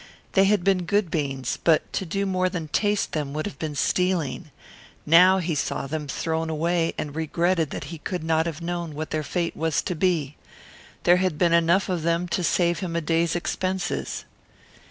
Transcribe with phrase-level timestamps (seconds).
[0.31, 3.75] They had been good beans, but to do more than taste them would have been
[3.75, 4.49] stealing.
[5.05, 9.11] Now he saw them thrown away and regretted that he could not have known what
[9.11, 10.37] their fate was to be.
[11.03, 14.25] There had been enough of them to save him a day's expenses.